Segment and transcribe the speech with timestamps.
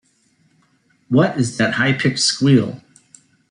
[1.09, 2.81] What is that high-pitched squeal?